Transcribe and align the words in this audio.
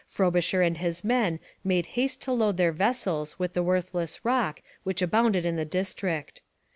Frobisher 0.07 0.63
and 0.63 0.79
his 0.79 1.03
men 1.03 1.39
made 1.63 1.85
haste 1.93 2.23
to 2.23 2.31
load 2.31 2.57
their 2.57 2.71
vessels 2.71 3.37
with 3.37 3.53
the 3.53 3.61
worthless 3.61 4.25
rock 4.25 4.63
which 4.81 4.99
abounded 5.03 5.45
in 5.45 5.57
the 5.57 5.63
district. 5.63 6.41